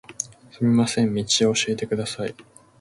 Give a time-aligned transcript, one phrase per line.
[0.51, 1.21] すみません、道
[1.51, 2.33] を教えてください